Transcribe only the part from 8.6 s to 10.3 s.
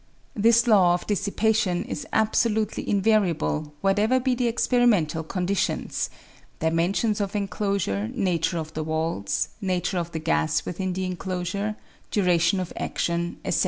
the walls, nature of the